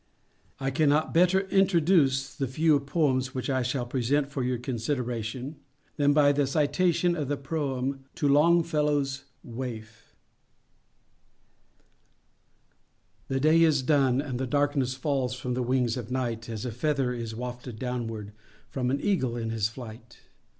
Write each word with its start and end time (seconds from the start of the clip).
I 0.59 0.71
cannot 0.71 1.13
better 1.13 1.41
introduce 1.49 2.33
the 2.33 2.47
few 2.47 2.79
poems 2.79 3.35
which 3.35 3.51
I 3.51 3.61
shall 3.61 3.85
present 3.85 4.29
for 4.31 4.41
your 4.43 4.57
consideration, 4.57 5.57
than 5.95 6.11
by 6.11 6.31
the 6.31 6.47
citation 6.47 7.15
of 7.15 7.27
the 7.27 7.37
Proem 7.37 7.99
to 8.15 8.27
Longfellow's 8.27 9.25
"Waif":— 9.43 9.93
The 13.27 13.39
day 13.39 13.61
is 13.61 13.83
done, 13.83 14.21
and 14.21 14.39
the 14.39 14.47
darkness 14.47 14.95
Falls 14.95 15.35
from 15.35 15.53
the 15.53 15.61
wings 15.61 15.97
of 15.97 16.09
Night, 16.09 16.49
As 16.49 16.65
a 16.65 16.71
feather 16.71 17.13
is 17.13 17.35
wafted 17.35 17.77
downward 17.77 18.31
From 18.71 18.89
an 18.89 18.99
Eagle 18.99 19.37
in 19.37 19.51
his 19.51 19.69
flight. 19.69 20.17